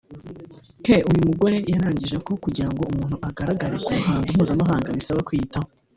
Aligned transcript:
ke 0.83 0.95
uyu 1.09 1.21
mugore 1.29 1.57
yangarije 1.71 2.17
ko 2.25 2.31
kugira 2.43 2.69
ngo 2.71 2.81
umuntu 2.91 3.15
agaragare 3.29 3.75
ku 3.83 3.89
ruhando 3.97 4.27
mpuzamahanga 4.35 4.95
bisaba 4.97 5.25
kwiyitaho 5.27 5.69